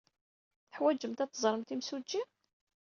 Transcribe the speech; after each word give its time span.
Teḥwajemt 0.69 1.23
ad 1.23 1.31
teẓremt 1.31 1.69
imsujji? 1.75 2.21